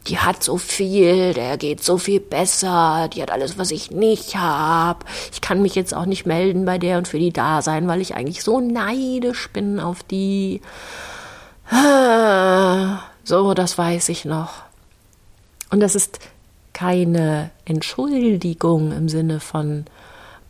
die 0.07 0.19
hat 0.19 0.43
so 0.43 0.57
viel, 0.57 1.35
der 1.35 1.59
geht 1.59 1.85
so 1.85 1.99
viel 1.99 2.21
besser, 2.21 3.09
die 3.13 3.23
hat 3.23 3.31
alles, 3.31 3.59
was 3.59 3.71
ich 3.71 3.91
nicht 3.91 4.37
habe. 4.37 5.05
Ich 5.33 5.41
kann 5.41 5.61
mich 5.61 5.75
jetzt 5.75 5.95
auch 5.95 6.07
nicht 6.07 6.27
melden 6.27 6.65
bei 6.65 6.79
der 6.79 6.99
und 6.99 7.07
für 7.07 7.19
die 7.19 7.33
da 7.33 7.61
sein, 7.61 7.87
weil 7.87 8.01
ich 8.01 8.15
eigentlich 8.15 8.43
so 8.43 8.61
neidisch 8.61 9.51
bin 9.53 9.79
auf 9.79 10.03
die. 10.03 10.63
So, 13.25 13.55
das 13.55 13.79
weiß 13.79 14.09
ich 14.09 14.25
noch. 14.25 14.63
Und 15.71 15.81
das 15.81 15.95
ist 15.95 16.19
keine 16.73 17.51
Entschuldigung 17.65 18.93
im 18.93 19.09
Sinne 19.09 19.39
von, 19.39 19.85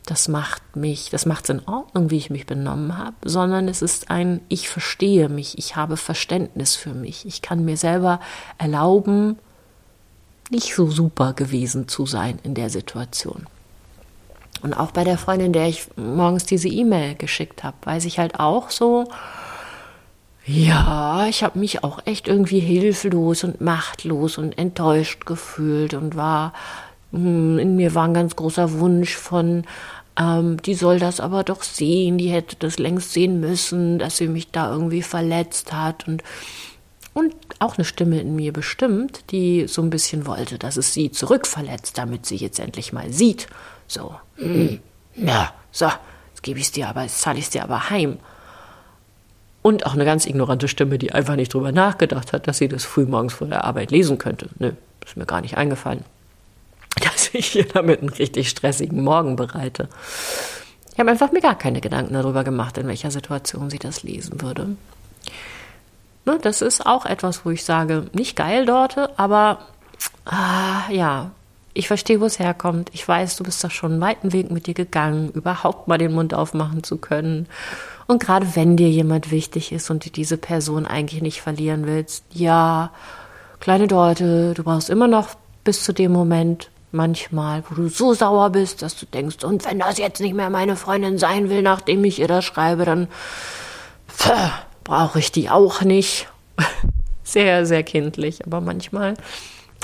das 0.05 0.27
macht 0.27 0.75
mich, 0.75 1.09
das 1.09 1.25
macht 1.25 1.43
es 1.43 1.49
in 1.51 1.67
Ordnung, 1.67 2.09
wie 2.09 2.17
ich 2.17 2.29
mich 2.29 2.45
benommen 2.45 2.97
habe, 2.97 3.15
sondern 3.23 3.67
es 3.67 3.81
ist 3.81 4.09
ein, 4.09 4.41
ich 4.49 4.67
verstehe 4.67 5.29
mich, 5.29 5.57
ich 5.57 5.75
habe 5.75 5.95
Verständnis 5.95 6.75
für 6.75 6.93
mich, 6.93 7.25
ich 7.25 7.41
kann 7.41 7.65
mir 7.65 7.77
selber 7.77 8.19
erlauben, 8.57 9.37
nicht 10.49 10.73
so 10.73 10.89
super 10.89 11.33
gewesen 11.33 11.87
zu 11.87 12.05
sein 12.05 12.39
in 12.43 12.55
der 12.55 12.69
Situation. 12.69 13.45
Und 14.63 14.73
auch 14.73 14.91
bei 14.91 15.03
der 15.03 15.17
Freundin, 15.17 15.53
der 15.53 15.67
ich 15.67 15.87
morgens 15.95 16.45
diese 16.45 16.67
E-Mail 16.67 17.15
geschickt 17.15 17.63
habe, 17.63 17.77
weiß 17.83 18.05
ich 18.05 18.19
halt 18.19 18.39
auch 18.39 18.69
so, 18.69 19.07
ja, 20.45 21.27
ich 21.27 21.43
habe 21.43 21.59
mich 21.59 21.83
auch 21.83 22.05
echt 22.05 22.27
irgendwie 22.27 22.59
hilflos 22.59 23.43
und 23.43 23.61
machtlos 23.61 24.37
und 24.37 24.57
enttäuscht 24.57 25.25
gefühlt 25.25 25.93
und 25.93 26.15
war, 26.15 26.53
hm, 27.11 27.59
in 27.59 27.75
mir 27.75 27.93
war 27.93 28.05
ein 28.05 28.13
ganz 28.13 28.35
großer 28.35 28.79
Wunsch 28.79 29.15
von, 29.15 29.65
ähm, 30.17 30.61
die 30.61 30.73
soll 30.73 30.99
das 30.99 31.19
aber 31.19 31.43
doch 31.43 31.63
sehen, 31.63 32.17
die 32.17 32.29
hätte 32.29 32.55
das 32.57 32.79
längst 32.79 33.13
sehen 33.13 33.39
müssen, 33.39 33.99
dass 33.99 34.17
sie 34.17 34.27
mich 34.27 34.51
da 34.51 34.71
irgendwie 34.71 35.03
verletzt 35.03 35.73
hat 35.73 36.07
und 36.07 36.23
und 37.13 37.35
auch 37.59 37.77
eine 37.77 37.83
Stimme 37.83 38.21
in 38.21 38.37
mir 38.37 38.53
bestimmt, 38.53 39.31
die 39.31 39.67
so 39.67 39.81
ein 39.81 39.89
bisschen 39.89 40.25
wollte, 40.25 40.57
dass 40.57 40.77
es 40.77 40.93
sie 40.93 41.11
zurückverletzt, 41.11 41.97
damit 41.97 42.25
sie 42.25 42.37
jetzt 42.37 42.57
endlich 42.57 42.93
mal 42.93 43.11
sieht. 43.11 43.47
So, 43.87 44.15
hm, 44.37 44.79
ja, 45.15 45.53
so, 45.71 45.87
jetzt 46.29 46.41
gebe 46.41 46.59
ich 46.59 46.67
es 46.67 46.71
dir 46.71 46.87
aber, 46.87 47.03
jetzt 47.03 47.19
zahle 47.19 47.39
ich 47.39 47.45
es 47.45 47.49
dir 47.49 47.63
aber 47.63 47.89
heim. 47.89 48.17
Und 49.61 49.85
auch 49.85 49.93
eine 49.93 50.05
ganz 50.05 50.25
ignorante 50.25 50.67
Stimme, 50.67 50.97
die 50.97 51.11
einfach 51.11 51.35
nicht 51.35 51.53
drüber 51.53 51.71
nachgedacht 51.71 52.33
hat, 52.33 52.47
dass 52.47 52.57
sie 52.57 52.67
das 52.67 52.83
frühmorgens 52.83 53.33
vor 53.33 53.47
der 53.47 53.63
Arbeit 53.63 53.91
lesen 53.91 54.17
könnte. 54.17 54.47
Nö, 54.57 54.71
ist 55.05 55.17
mir 55.17 55.25
gar 55.25 55.41
nicht 55.41 55.57
eingefallen. 55.57 56.03
Dass 57.01 57.33
ich 57.33 57.55
ihr 57.55 57.65
damit 57.65 58.01
einen 58.01 58.09
richtig 58.09 58.49
stressigen 58.49 59.01
Morgen 59.01 59.37
bereite. 59.37 59.87
Ich 60.93 60.99
habe 60.99 61.09
einfach 61.09 61.31
mir 61.31 61.39
gar 61.39 61.57
keine 61.57 61.79
Gedanken 61.79 62.13
darüber 62.13 62.43
gemacht, 62.43 62.77
in 62.77 62.87
welcher 62.87 63.11
Situation 63.11 63.69
sie 63.69 63.79
das 63.79 64.03
lesen 64.03 64.41
würde. 64.41 64.75
Ne, 66.25 66.37
das 66.41 66.61
ist 66.61 66.85
auch 66.85 67.05
etwas, 67.05 67.45
wo 67.45 67.49
ich 67.49 67.63
sage, 67.63 68.07
nicht 68.13 68.35
geil 68.35 68.65
dort, 68.65 68.97
aber 69.17 69.59
ah, 70.25 70.89
ja, 70.91 71.31
ich 71.73 71.87
verstehe, 71.87 72.19
wo 72.19 72.25
es 72.25 72.39
herkommt. 72.39 72.89
Ich 72.93 73.07
weiß, 73.07 73.37
du 73.37 73.43
bist 73.43 73.63
da 73.63 73.69
schon 73.69 73.93
einen 73.93 74.01
weiten 74.01 74.33
Weg 74.33 74.51
mit 74.51 74.67
dir 74.67 74.73
gegangen, 74.73 75.29
überhaupt 75.31 75.87
mal 75.87 75.97
den 75.97 76.13
Mund 76.13 76.33
aufmachen 76.33 76.83
zu 76.83 76.97
können. 76.97 77.47
Und 78.11 78.21
gerade 78.21 78.57
wenn 78.57 78.75
dir 78.75 78.89
jemand 78.89 79.31
wichtig 79.31 79.71
ist 79.71 79.89
und 79.89 80.05
du 80.05 80.09
diese 80.09 80.35
Person 80.35 80.85
eigentlich 80.85 81.21
nicht 81.21 81.41
verlieren 81.41 81.85
willst, 81.87 82.25
ja, 82.33 82.91
kleine 83.61 83.87
Deute, 83.87 84.53
du 84.53 84.65
brauchst 84.65 84.89
immer 84.89 85.07
noch 85.07 85.29
bis 85.63 85.85
zu 85.85 85.93
dem 85.93 86.11
Moment 86.11 86.69
manchmal, 86.91 87.63
wo 87.69 87.75
du 87.75 87.87
so 87.87 88.13
sauer 88.13 88.49
bist, 88.49 88.81
dass 88.81 88.97
du 88.97 89.05
denkst, 89.05 89.45
und 89.45 89.63
wenn 89.63 89.79
das 89.79 89.97
jetzt 89.97 90.19
nicht 90.19 90.33
mehr 90.33 90.49
meine 90.49 90.75
Freundin 90.75 91.17
sein 91.19 91.49
will, 91.49 91.61
nachdem 91.61 92.03
ich 92.03 92.19
ihr 92.19 92.27
das 92.27 92.43
schreibe, 92.43 92.83
dann 92.83 93.07
brauche 94.83 95.19
ich 95.19 95.31
die 95.31 95.49
auch 95.49 95.79
nicht. 95.79 96.27
Sehr, 97.23 97.65
sehr 97.65 97.83
kindlich, 97.83 98.45
aber 98.45 98.59
manchmal, 98.59 99.13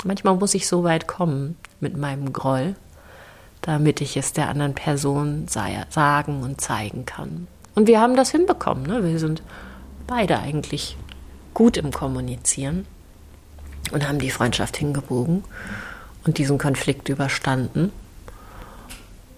manchmal 0.04 0.34
muss 0.34 0.52
ich 0.52 0.68
so 0.68 0.84
weit 0.84 1.08
kommen 1.08 1.56
mit 1.80 1.96
meinem 1.96 2.34
Groll, 2.34 2.74
damit 3.62 4.02
ich 4.02 4.18
es 4.18 4.34
der 4.34 4.50
anderen 4.50 4.74
Person 4.74 5.46
sagen 5.48 6.42
und 6.42 6.60
zeigen 6.60 7.06
kann. 7.06 7.46
Und 7.78 7.86
wir 7.86 8.00
haben 8.00 8.16
das 8.16 8.32
hinbekommen. 8.32 8.82
Ne? 8.88 9.04
Wir 9.04 9.20
sind 9.20 9.40
beide 10.08 10.40
eigentlich 10.40 10.96
gut 11.54 11.76
im 11.76 11.92
Kommunizieren 11.92 12.86
und 13.92 14.08
haben 14.08 14.18
die 14.18 14.32
Freundschaft 14.32 14.76
hingebogen 14.76 15.44
und 16.24 16.38
diesen 16.38 16.58
Konflikt 16.58 17.08
überstanden. 17.08 17.92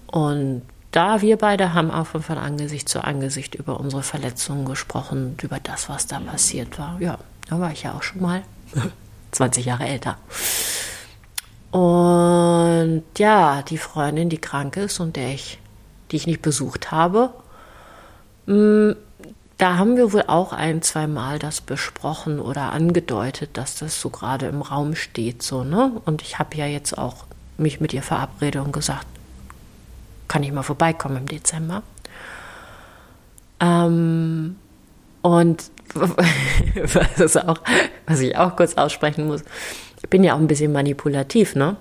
Und 0.06 0.62
da 0.90 1.20
wir 1.20 1.37
beide 1.37 1.75
haben 1.75 1.90
auch 1.90 2.06
von 2.06 2.38
Angesicht 2.38 2.88
zu 2.88 3.04
Angesicht 3.04 3.56
über 3.56 3.78
unsere 3.78 4.02
Verletzungen 4.02 4.64
gesprochen 4.64 5.37
über 5.42 5.59
das, 5.62 5.90
was 5.90 6.06
da 6.06 6.18
passiert 6.18 6.78
war. 6.78 6.97
Ja, 6.99 7.18
da 7.50 7.61
war 7.61 7.73
ich 7.73 7.82
ja 7.82 7.92
auch 7.92 8.02
schon 8.02 8.23
mal 8.23 8.42
20 9.32 9.66
Jahre 9.66 9.85
älter. 9.85 10.16
Und 11.73 13.04
ja, 13.18 13.61
die 13.61 13.76
Freundin, 13.76 14.30
die 14.30 14.38
krank 14.38 14.78
ist 14.78 14.99
und 14.99 15.16
der 15.16 15.28
ich, 15.35 15.59
die 16.11 16.16
ich 16.16 16.26
nicht 16.26 16.40
besucht 16.40 16.90
habe, 16.90 17.35
da 18.47 19.76
haben 19.76 19.97
wir 19.97 20.12
wohl 20.12 20.25
auch 20.26 20.52
ein, 20.52 20.82
zwei 20.82 21.06
Mal 21.06 21.38
das 21.38 21.61
besprochen 21.61 22.40
oder 22.40 22.73
angedeutet, 22.73 23.50
dass 23.54 23.76
das 23.76 24.00
so 24.00 24.11
gerade 24.11 24.47
im 24.47 24.62
Raum 24.62 24.94
steht, 24.94 25.42
so, 25.42 25.64
ne? 25.64 25.92
Und 26.06 26.23
ich 26.23 26.38
habe 26.38 26.56
ja 26.56 26.66
jetzt 26.66 26.97
auch 26.97 27.25
mich 27.59 27.80
mit 27.80 27.92
ihr 27.92 28.02
verabredet 28.02 28.64
und 28.64 28.73
gesagt, 28.73 29.06
kann 30.28 30.42
ich 30.42 30.52
mal 30.52 30.62
vorbeikommen 30.62 31.18
im 31.18 31.26
Dezember. 31.26 31.82
Ähm, 33.61 34.56
und 35.23 35.70
was, 35.94 37.37
auch, 37.37 37.61
was 38.06 38.20
ich 38.20 38.37
auch 38.38 38.56
kurz 38.56 38.75
aussprechen 38.75 39.26
muss, 39.26 39.42
ich 40.02 40.09
bin 40.09 40.25
ja 40.25 40.35
auch 40.35 40.38
ein 40.38 40.47
bisschen 40.47 40.73
manipulativ, 40.73 41.54
ne? 41.54 41.76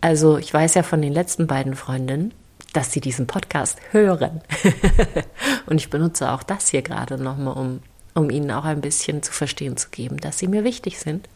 Also 0.00 0.38
ich 0.38 0.52
weiß 0.52 0.74
ja 0.74 0.82
von 0.82 1.02
den 1.02 1.12
letzten 1.12 1.46
beiden 1.46 1.74
Freundinnen, 1.74 2.32
dass 2.76 2.92
sie 2.92 3.00
diesen 3.00 3.26
Podcast 3.26 3.78
hören. 3.90 4.42
und 5.66 5.78
ich 5.78 5.90
benutze 5.90 6.30
auch 6.30 6.42
das 6.42 6.68
hier 6.68 6.82
gerade 6.82 7.16
nochmal, 7.16 7.56
um, 7.56 7.80
um 8.14 8.30
ihnen 8.30 8.50
auch 8.50 8.64
ein 8.64 8.80
bisschen 8.80 9.22
zu 9.22 9.32
verstehen 9.32 9.76
zu 9.76 9.88
geben, 9.88 10.18
dass 10.18 10.38
sie 10.38 10.46
mir 10.46 10.62
wichtig 10.62 10.98
sind. 10.98 11.28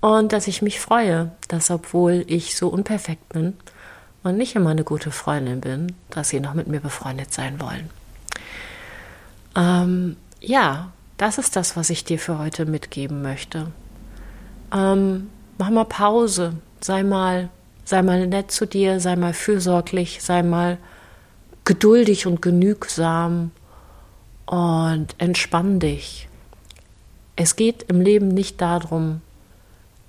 Und 0.00 0.32
dass 0.32 0.48
ich 0.48 0.62
mich 0.62 0.80
freue, 0.80 1.32
dass 1.48 1.70
obwohl 1.70 2.24
ich 2.26 2.56
so 2.56 2.68
unperfekt 2.68 3.28
bin, 3.28 3.54
und 4.26 4.36
nicht 4.36 4.56
immer 4.56 4.70
eine 4.70 4.82
gute 4.82 5.12
Freundin 5.12 5.60
bin, 5.60 5.92
dass 6.10 6.30
sie 6.30 6.40
noch 6.40 6.54
mit 6.54 6.66
mir 6.66 6.80
befreundet 6.80 7.32
sein 7.32 7.60
wollen. 7.60 7.88
Ähm, 9.54 10.16
ja, 10.40 10.90
das 11.16 11.38
ist 11.38 11.54
das, 11.54 11.76
was 11.76 11.90
ich 11.90 12.04
dir 12.04 12.18
für 12.18 12.38
heute 12.38 12.66
mitgeben 12.66 13.22
möchte. 13.22 13.68
Ähm, 14.74 15.30
mach 15.58 15.70
mal 15.70 15.84
Pause, 15.84 16.54
sei 16.80 17.04
mal, 17.04 17.50
sei 17.86 18.02
mal 18.02 18.26
nett 18.26 18.50
zu 18.50 18.66
dir, 18.66 19.00
sei 19.00 19.16
mal 19.16 19.32
fürsorglich, 19.32 20.22
sei 20.22 20.42
mal 20.42 20.76
geduldig 21.64 22.26
und 22.26 22.42
genügsam 22.42 23.50
und 24.44 25.08
entspann 25.16 25.80
dich. 25.80 26.28
Es 27.34 27.56
geht 27.56 27.84
im 27.84 28.02
Leben 28.02 28.28
nicht 28.28 28.60
darum, 28.60 29.22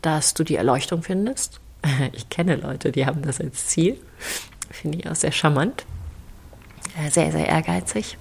dass 0.01 0.34
du 0.34 0.43
die 0.43 0.57
Erleuchtung 0.57 1.03
findest, 1.03 1.62
Ich 2.13 2.29
kenne 2.29 2.55
Leute, 2.55 2.91
die 2.91 3.05
haben 3.05 3.22
das 3.22 3.41
als 3.41 3.67
Ziel. 3.67 3.98
Finde 4.69 5.00
ich 5.00 5.10
auch 5.10 5.15
sehr 5.15 5.31
charmant. 5.31 5.86
Sehr, 7.10 7.31
sehr 7.31 7.48
ehrgeizig. 7.48 8.17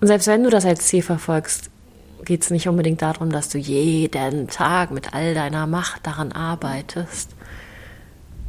Und 0.00 0.06
selbst 0.06 0.26
wenn 0.26 0.42
du 0.42 0.50
das 0.50 0.64
als 0.64 0.86
Ziel 0.86 1.02
verfolgst, 1.02 1.70
geht 2.24 2.42
es 2.42 2.50
nicht 2.50 2.68
unbedingt 2.68 3.02
darum, 3.02 3.30
dass 3.30 3.48
du 3.48 3.58
jeden 3.58 4.48
Tag 4.48 4.90
mit 4.90 5.12
all 5.12 5.34
deiner 5.34 5.66
Macht 5.66 6.06
daran 6.06 6.32
arbeitest, 6.32 7.30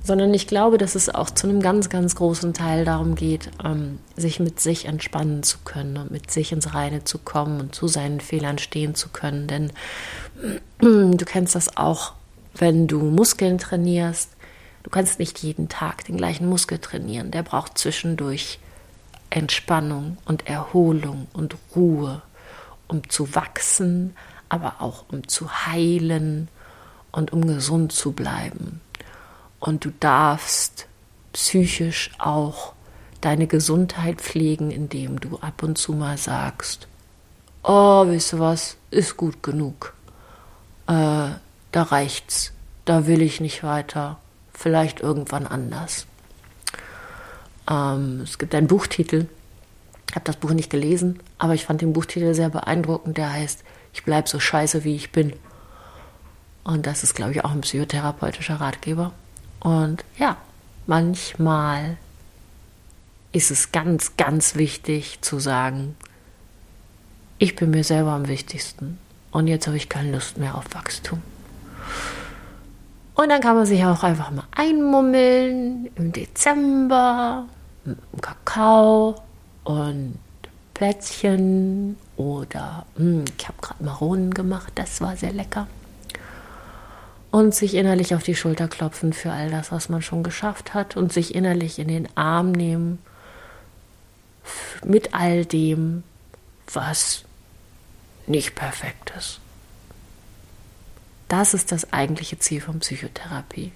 sondern 0.06 0.34
ich 0.34 0.48
glaube, 0.48 0.78
dass 0.78 0.96
es 0.96 1.14
auch 1.14 1.30
zu 1.30 1.48
einem 1.48 1.62
ganz, 1.62 1.90
ganz 1.90 2.16
großen 2.16 2.54
Teil 2.54 2.86
darum 2.86 3.16
geht, 3.16 3.50
ähm, 3.64 4.00
sich 4.16 4.40
mit 4.40 4.60
sich 4.60 4.86
entspannen 4.86 5.44
zu 5.44 5.58
können 5.66 5.98
und 5.98 6.12
mit 6.12 6.32
sich 6.32 6.52
ins 6.52 6.74
Reine 6.74 7.04
zu 7.04 7.18
kommen 7.18 7.60
und 7.60 7.76
zu 7.76 7.88
seinen 7.88 8.20
Fehlern 8.20 8.58
stehen 8.58 8.96
zu 8.96 9.10
können. 9.10 9.48
Denn 9.48 9.72
du 10.80 11.26
kennst 11.26 11.56
das 11.56 11.76
auch 11.76 12.14
wenn 12.58 12.88
du 12.88 13.00
Muskeln 13.00 13.58
trainierst, 13.58 14.32
du 14.84 14.90
kannst 14.90 15.20
nicht 15.20 15.40
jeden 15.40 15.70
Tag 15.70 16.06
den 16.06 16.18
gleichen 16.18 16.48
Muskel 16.48 16.80
trainieren. 16.80 17.32
Der 17.32 17.44
braucht 17.44 17.78
zwischendurch 17.78 18.60
Entspannung 19.30 20.18
und 20.26 20.48
Erholung 20.48 21.28
und 21.34 21.56
Ruhe 21.76 22.22
um 22.88 23.10
zu 23.10 23.34
wachsen, 23.34 24.16
aber 24.48 24.76
auch 24.80 25.06
um 25.12 25.28
zu 25.28 25.66
heilen 25.66 26.50
und 27.12 27.34
um 27.34 27.48
gesund 27.48 27.92
zu 27.92 28.12
bleiben. 28.12 28.80
Und 29.66 29.84
du 29.84 29.90
darfst 30.00 30.86
psychisch 31.34 32.12
auch 32.20 32.74
deine 33.20 33.48
Gesundheit 33.48 34.22
pflegen, 34.22 34.70
indem 34.70 35.20
du 35.20 35.40
ab 35.40 35.64
und 35.64 35.80
zu 35.80 35.94
mal 35.94 36.20
sagst, 36.20 36.88
oh, 37.64 38.06
weißt 38.06 38.34
du 38.34 38.40
was, 38.40 38.78
ist 38.92 39.18
gut 39.18 39.42
genug. 39.42 39.96
Äh, 40.86 41.30
da 41.72 41.82
reicht's. 41.82 42.52
Da 42.86 43.08
will 43.08 43.24
ich 43.24 43.42
nicht 43.42 43.64
weiter. 43.64 44.20
Vielleicht 44.54 45.00
irgendwann 45.00 45.48
anders. 45.48 46.06
Ähm, 47.68 48.22
es 48.22 48.38
gibt 48.38 48.54
einen 48.54 48.68
Buchtitel. 48.68 49.28
Ich 50.08 50.16
habe 50.16 50.26
das 50.26 50.36
Buch 50.36 50.52
nicht 50.52 50.70
gelesen, 50.70 51.20
aber 51.40 51.56
ich 51.56 51.66
fand 51.66 51.82
den 51.82 51.94
Buchtitel 51.94 52.36
sehr 52.36 52.50
beeindruckend. 52.50 53.18
Der 53.18 53.34
heißt 53.34 53.64
Ich 53.94 54.04
bleib 54.04 54.30
so 54.30 54.40
scheiße, 54.40 54.84
wie 54.84 54.96
ich 54.96 55.12
bin. 55.12 55.34
Und 56.64 56.86
das 56.86 57.02
ist, 57.02 57.16
glaube 57.16 57.32
ich, 57.32 57.44
auch 57.44 57.52
ein 57.52 57.62
psychotherapeutischer 57.62 58.62
Ratgeber. 58.62 59.12
Und 59.60 60.04
ja, 60.18 60.38
manchmal 60.88 61.98
ist 63.32 63.52
es 63.52 63.72
ganz, 63.72 64.16
ganz 64.18 64.56
wichtig 64.56 65.20
zu 65.22 65.40
sagen, 65.40 65.96
ich 67.38 67.56
bin 67.56 67.72
mir 67.72 67.84
selber 67.84 68.12
am 68.12 68.28
wichtigsten 68.28 68.98
und 69.32 69.48
jetzt 69.48 69.68
habe 69.68 69.76
ich 69.76 69.90
keine 69.90 70.12
Lust 70.12 70.38
mehr 70.38 70.56
auf 70.56 70.66
Wachstum. 70.74 71.22
Und 73.16 73.30
dann 73.30 73.42
kann 73.42 73.56
man 73.56 73.66
sich 73.66 73.84
auch 73.86 74.04
einfach 74.04 74.32
mal 74.32 74.46
einmummeln 74.56 75.90
im 75.96 76.12
Dezember 76.12 77.46
mit 77.84 77.98
Kakao 78.22 79.16
und 79.64 80.18
Plätzchen 80.74 81.98
oder 82.18 82.86
mh, 82.98 83.04
hm, 83.04 83.26
ich 83.38 83.48
habe 83.48 83.58
gerade 83.62 83.84
Maronen 83.84 84.34
gemacht, 84.34 84.72
das 84.76 85.02
war 85.02 85.16
sehr 85.16 85.34
lecker. 85.34 85.68
Und 87.36 87.54
sich 87.54 87.74
innerlich 87.74 88.16
auf 88.16 88.24
die 88.24 88.34
Schulter 88.34 88.70
klopfen 88.70 89.12
für 89.12 89.34
all 89.34 89.52
das, 89.52 89.70
was 89.70 89.90
man 89.90 90.02
schon 90.02 90.24
geschafft 90.24 90.74
hat 90.74 90.96
und 90.96 91.12
sich 91.12 91.36
innerlich 91.36 91.80
in 91.80 91.90
den 91.90 92.08
Arm 92.16 92.54
nehmen 92.54 92.98
mit 94.86 95.14
all 95.14 95.44
dem, 95.44 96.04
was 96.72 97.26
nicht 98.26 98.56
perfekt 98.56 99.12
ist. 99.18 99.42
Das 101.28 101.54
ist 101.54 101.74
das 101.74 101.92
eigentliche 101.92 102.40
Ziel 102.40 102.62
von 102.62 102.80
Psychotherapie. 102.80 103.74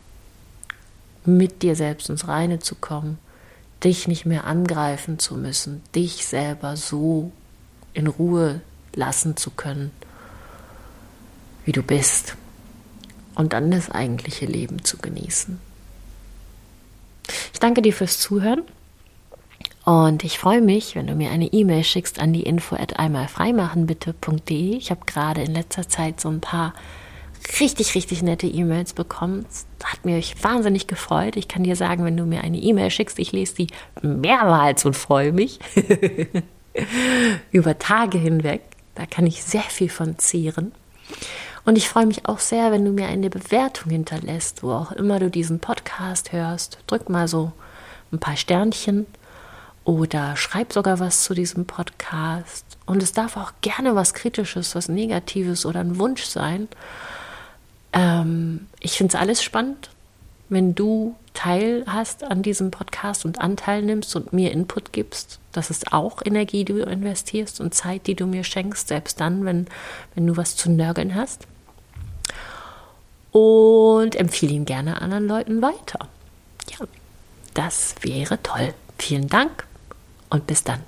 Mit 1.25 1.61
dir 1.61 1.75
selbst 1.75 2.09
ins 2.09 2.29
Reine 2.29 2.59
zu 2.59 2.75
kommen, 2.75 3.19
dich 3.83 4.07
nicht 4.07 4.25
mehr 4.25 4.45
angreifen 4.45 5.19
zu 5.19 5.35
müssen, 5.35 5.83
dich 5.93 6.25
selber 6.25 6.77
so 6.77 7.33
in 7.91 8.07
Ruhe 8.07 8.61
lassen 8.95 9.35
zu 9.35 9.51
können, 9.51 9.91
wie 11.65 11.73
du 11.73 11.83
bist. 11.83 12.37
Und 13.39 13.53
dann 13.53 13.71
das 13.71 13.89
eigentliche 13.89 14.45
Leben 14.45 14.83
zu 14.83 14.97
genießen. 14.97 15.61
Ich 17.53 17.59
danke 17.61 17.81
dir 17.81 17.93
fürs 17.93 18.19
Zuhören. 18.19 18.63
Und 19.85 20.25
ich 20.25 20.37
freue 20.37 20.59
mich, 20.59 20.97
wenn 20.97 21.07
du 21.07 21.15
mir 21.15 21.31
eine 21.31 21.45
E-Mail 21.45 21.85
schickst 21.85 22.19
an 22.19 22.33
die 22.33 22.43
info 22.43 22.75
at 22.75 22.99
einmalfreimachenbitte.de. 22.99 24.75
Ich 24.75 24.91
habe 24.91 25.05
gerade 25.05 25.41
in 25.41 25.53
letzter 25.53 25.87
Zeit 25.87 26.19
so 26.19 26.27
ein 26.27 26.41
paar 26.41 26.73
richtig, 27.61 27.95
richtig 27.95 28.23
nette 28.23 28.45
E-Mails 28.45 28.91
bekommen. 28.91 29.45
Das 29.77 29.93
hat 29.93 30.03
mich 30.03 30.43
wahnsinnig 30.43 30.87
gefreut. 30.87 31.37
Ich 31.37 31.47
kann 31.47 31.63
dir 31.63 31.77
sagen, 31.77 32.03
wenn 32.03 32.17
du 32.17 32.25
mir 32.25 32.41
eine 32.43 32.57
E-Mail 32.57 32.91
schickst, 32.91 33.19
ich 33.19 33.31
lese 33.31 33.55
die 33.55 33.67
mehrmals 34.01 34.83
und 34.83 34.97
freue 34.97 35.31
mich. 35.31 35.59
Über 37.51 37.79
Tage 37.79 38.17
hinweg. 38.17 38.63
Da 38.95 39.05
kann 39.05 39.25
ich 39.25 39.45
sehr 39.45 39.61
viel 39.61 39.87
von 39.87 40.19
zehren. 40.19 40.73
Und 41.65 41.77
ich 41.77 41.89
freue 41.89 42.05
mich 42.05 42.25
auch 42.25 42.39
sehr, 42.39 42.71
wenn 42.71 42.85
du 42.85 42.91
mir 42.91 43.07
eine 43.07 43.29
Bewertung 43.29 43.91
hinterlässt, 43.91 44.63
wo 44.63 44.71
auch 44.71 44.91
immer 44.91 45.19
du 45.19 45.29
diesen 45.29 45.59
Podcast 45.59 46.31
hörst. 46.31 46.79
Drück 46.87 47.09
mal 47.09 47.27
so 47.27 47.51
ein 48.11 48.19
paar 48.19 48.37
Sternchen 48.37 49.05
oder 49.83 50.35
schreib 50.35 50.73
sogar 50.73 50.99
was 50.99 51.23
zu 51.23 51.33
diesem 51.33 51.65
Podcast. 51.65 52.65
Und 52.85 53.03
es 53.03 53.11
darf 53.11 53.37
auch 53.37 53.53
gerne 53.61 53.95
was 53.95 54.13
Kritisches, 54.13 54.75
was 54.75 54.89
Negatives 54.89 55.65
oder 55.65 55.79
ein 55.79 55.99
Wunsch 55.99 56.23
sein. 56.23 56.67
Ähm, 57.93 58.67
ich 58.79 58.97
finde 58.97 59.15
es 59.15 59.19
alles 59.21 59.43
spannend, 59.43 59.89
wenn 60.49 60.75
du 60.75 61.15
Teil 61.39 61.85
hast 61.87 62.25
an 62.25 62.41
diesem 62.41 62.69
Podcast 62.69 63.23
und 63.23 63.39
Anteil 63.39 63.81
nimmst 63.81 64.13
und 64.17 64.33
mir 64.33 64.51
Input 64.51 64.91
gibst. 64.91 65.39
Das 65.53 65.69
ist 65.69 65.93
auch 65.93 66.21
Energie, 66.25 66.65
die 66.65 66.73
du 66.73 66.83
investierst 66.83 67.61
und 67.61 67.73
Zeit, 67.73 68.07
die 68.07 68.15
du 68.15 68.27
mir 68.27 68.43
schenkst, 68.43 68.89
selbst 68.89 69.21
dann, 69.21 69.45
wenn, 69.45 69.67
wenn 70.15 70.27
du 70.27 70.35
was 70.35 70.57
zu 70.57 70.69
nörgeln 70.69 71.15
hast. 71.15 71.47
Und 73.31 74.17
empfehle 74.17 74.51
ihn 74.51 74.65
gerne 74.65 75.01
anderen 75.01 75.29
Leuten 75.29 75.61
weiter. 75.61 76.09
Ja, 76.77 76.85
das 77.53 77.95
wäre 78.01 78.43
toll. 78.43 78.73
Vielen 78.97 79.29
Dank 79.29 79.65
und 80.29 80.45
bis 80.45 80.65
dann. 80.65 80.81